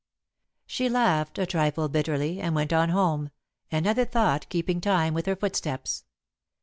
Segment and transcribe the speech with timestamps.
[0.65, 3.29] She laughed, a trifle bitterly, and went on home,
[3.71, 6.05] another thought keeping time with her footsteps.